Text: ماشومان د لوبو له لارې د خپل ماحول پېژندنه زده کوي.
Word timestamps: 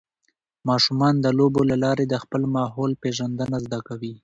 ماشومان 0.69 1.13
د 1.21 1.25
لوبو 1.37 1.61
له 1.71 1.75
لارې 1.83 2.05
د 2.07 2.15
خپل 2.23 2.41
ماحول 2.57 2.91
پېژندنه 3.03 3.57
زده 3.65 3.79
کوي. 3.87 4.13